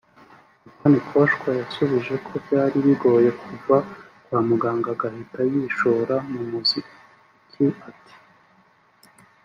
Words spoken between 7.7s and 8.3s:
ati